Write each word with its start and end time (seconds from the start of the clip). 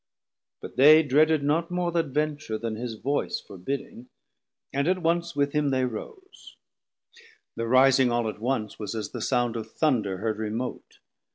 But 0.61 0.77
they 0.77 1.03
Dreaded 1.03 1.43
not 1.43 1.69
more 1.69 1.91
th' 1.91 1.97
adventure 1.97 2.57
then 2.57 2.75
his 2.75 2.95
voice 2.95 3.39
Forbidding; 3.39 4.09
and 4.73 4.87
at 4.87 5.03
once 5.03 5.35
with 5.35 5.51
him 5.51 5.69
they 5.69 5.85
rose; 5.85 6.55
Thir 7.55 7.67
rising 7.67 8.11
all 8.11 8.27
at 8.27 8.41
once 8.41 8.79
was 8.79 8.95
as 8.95 9.11
the 9.11 9.21
sound 9.21 9.55
Of 9.55 9.71
Thunder 9.73 10.17
heard 10.17 10.39
remote. 10.39 10.97